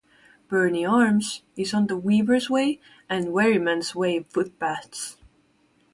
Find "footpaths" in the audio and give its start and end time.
4.33-5.15